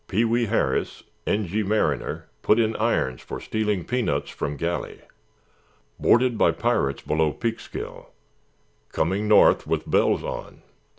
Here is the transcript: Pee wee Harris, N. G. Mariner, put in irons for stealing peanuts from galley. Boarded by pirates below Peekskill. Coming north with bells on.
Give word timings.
Pee 0.07 0.25
wee 0.25 0.47
Harris, 0.47 1.03
N. 1.27 1.45
G. 1.45 1.61
Mariner, 1.61 2.27
put 2.41 2.57
in 2.57 2.75
irons 2.77 3.21
for 3.21 3.39
stealing 3.39 3.85
peanuts 3.85 4.31
from 4.31 4.57
galley. 4.57 5.01
Boarded 5.99 6.39
by 6.39 6.49
pirates 6.49 7.03
below 7.03 7.31
Peekskill. 7.31 8.07
Coming 8.91 9.27
north 9.27 9.67
with 9.67 9.87
bells 9.87 10.23
on. 10.23 10.63